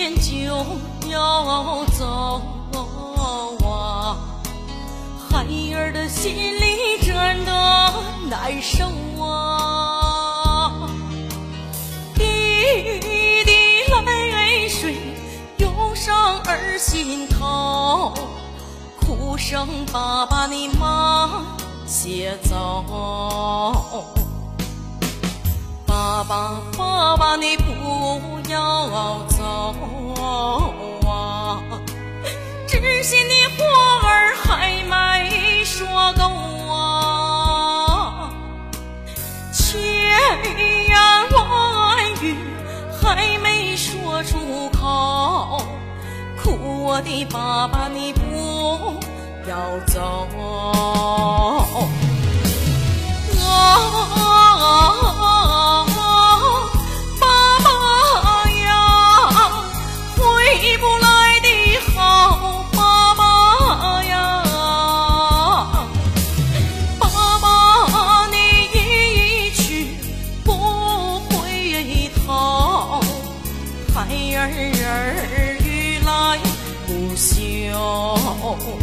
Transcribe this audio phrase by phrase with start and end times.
[0.00, 2.40] 天就要走
[3.68, 4.16] 啊，
[5.28, 7.92] 孩儿的心里真的
[8.30, 8.86] 难受
[9.22, 10.88] 啊，
[12.14, 12.22] 滴
[13.44, 13.52] 滴
[14.32, 14.96] 泪水
[15.58, 18.14] 涌上儿心头，
[19.02, 21.28] 哭声爸爸你慢
[21.86, 22.84] 些走，
[25.86, 29.74] 爸爸爸爸你不要走。
[33.02, 33.64] 心的话
[34.08, 36.22] 儿还没说够
[36.70, 38.30] 啊，
[39.52, 39.70] 千
[40.86, 40.94] 言
[41.32, 42.36] 万语
[43.00, 45.62] 还没说出口，
[46.42, 48.20] 苦我的爸爸你不
[49.48, 49.56] 要
[49.86, 50.28] 走。
[74.48, 76.38] 儿儿欲来
[76.86, 78.79] 不休。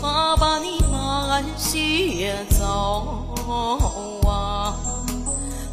[0.00, 3.24] 爸爸你慢些走
[4.26, 4.74] 啊，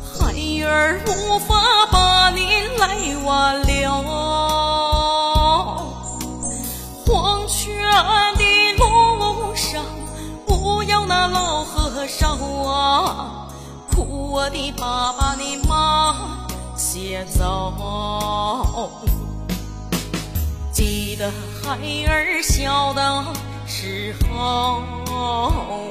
[0.03, 0.33] 孩
[0.63, 1.55] 儿无法
[1.91, 3.89] 把你来挽留。
[7.05, 7.75] 黄泉
[8.37, 8.43] 的
[8.77, 9.83] 路上
[10.45, 13.47] 不要那老和尚啊，
[13.91, 16.15] 哭我的爸爸你慢
[16.75, 17.73] 些走。
[20.71, 21.77] 记得孩
[22.07, 23.25] 儿小的
[23.69, 24.81] 时候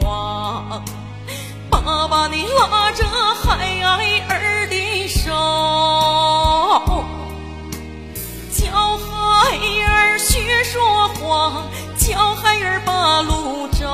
[0.05, 0.83] 啊，
[1.71, 3.81] 爸爸你拉着孩
[4.29, 5.31] 儿的手，
[8.53, 9.57] 教孩
[9.87, 11.63] 儿学说话，
[11.97, 13.87] 教孩儿把路走，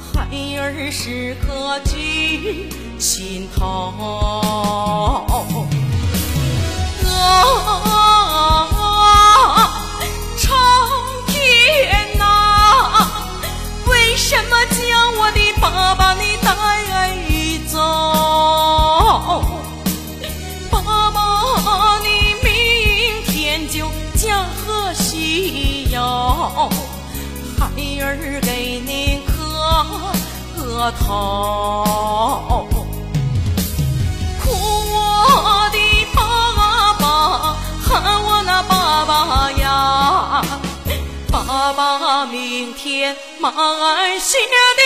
[0.00, 0.26] 孩
[0.58, 5.37] 儿时刻记心头。
[25.18, 26.00] 西游，
[27.58, 27.66] 孩
[28.00, 29.32] 儿给您磕
[30.56, 31.04] 个头。
[34.40, 34.46] 哭
[34.92, 35.76] 我的
[36.14, 36.18] 爸
[37.00, 37.02] 爸，
[37.82, 37.90] 喊
[38.22, 40.40] 我那爸爸呀，
[41.32, 43.52] 爸爸明天慢
[44.20, 44.82] 些的